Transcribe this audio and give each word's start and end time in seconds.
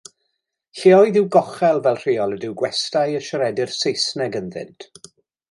Lleoedd 0.77 1.19
i'w 1.19 1.27
gochel 1.35 1.81
fel 1.87 1.99
rheol 2.05 2.33
ydyw 2.39 2.57
gwestai 2.63 3.05
y 3.19 3.21
siaredir 3.27 3.77
Saesneg 3.83 4.41
ynddynt. 4.43 4.89